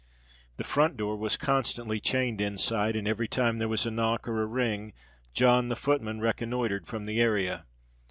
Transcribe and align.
The 0.57 0.63
front 0.63 0.97
door 0.97 1.15
was 1.15 1.37
constantly 1.37 1.99
chained 1.99 2.41
inside; 2.41 2.95
and 2.95 3.07
every 3.07 3.27
time 3.27 3.59
there 3.59 3.67
was 3.67 3.85
a 3.85 3.91
knock 3.91 4.27
or 4.27 4.41
a 4.41 4.47
ring, 4.47 4.93
John 5.35 5.69
the 5.69 5.75
footman 5.75 6.19
reconnoitred 6.19 6.87
from 6.87 7.05
the 7.05 7.19
area. 7.21 7.65